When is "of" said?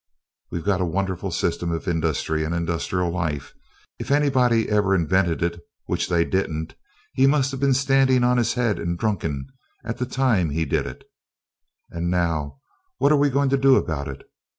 1.71-1.87